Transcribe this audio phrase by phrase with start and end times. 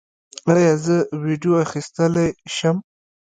[0.53, 2.77] ایا زه ویډیو اخیستلی شم؟